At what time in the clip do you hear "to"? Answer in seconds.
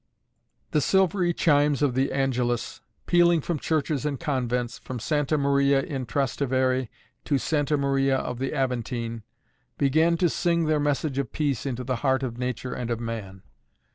7.25-7.37, 10.17-10.27